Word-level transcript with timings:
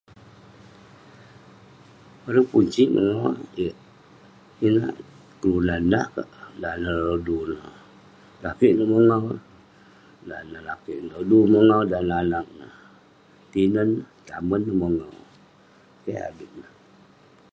Bareng 2.23 2.47
pun 2.51 2.65
sik 2.73 2.87
mongau 2.95 3.29
eh, 3.67 3.75
yeng 4.61 4.77
kelunan 5.39 5.83
nah 5.91 6.05
kek. 6.15 6.29
Dan 6.61 6.75
neh 6.83 6.97
rodu 7.07 7.37
neh, 7.51 7.63
lakeik 8.43 8.73
neh 8.77 8.87
mongau. 8.93 9.23
Dan 10.29 10.43
neh 10.53 10.63
lakeik, 10.67 10.97
rodu 11.11 11.39
neh 11.51 11.51
mongau. 11.69 11.81
Dan 11.91 12.03
neh 12.09 12.17
anag 12.23 12.47
neh, 12.59 12.73
tinen, 13.51 13.89
tamen 14.27 14.61
neh 14.67 14.77
mongau. 14.81 15.13
Keh 16.03 16.19
adui 16.27 16.49
rah. 16.61 16.73